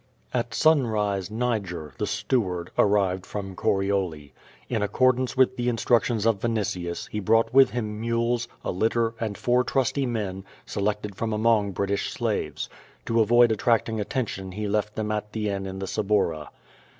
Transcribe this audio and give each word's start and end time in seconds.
At 0.33 0.55
sunrise 0.55 1.29
Niger, 1.29 1.93
the 1.99 2.07
steward, 2.07 2.71
arrived 2.75 3.23
from 3.23 3.55
Corioli. 3.55 4.33
In 4.67 4.81
accordance 4.81 5.37
with 5.37 5.57
the 5.57 5.69
instructions 5.69 6.25
of 6.25 6.39
Vinitius, 6.41 7.07
he 7.11 7.19
brought 7.19 7.53
with 7.53 7.69
him 7.69 8.01
mules, 8.01 8.47
a 8.65 8.71
litter, 8.71 9.13
and 9.19 9.37
four 9.37 9.63
trusty 9.63 10.07
men, 10.07 10.43
selected 10.65 11.15
from 11.15 11.33
among 11.33 11.71
British 11.73 12.09
slaves. 12.11 12.67
To 13.05 13.21
avoid 13.21 13.51
attracting 13.51 13.99
attention 13.99 14.53
he 14.53 14.67
left 14.67 14.95
them 14.95 15.11
at 15.11 15.33
the 15.33 15.49
inn 15.49 15.67
in 15.67 15.77
the 15.77 15.85
Suburra. 15.85 16.49